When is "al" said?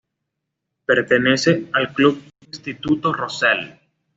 1.73-1.93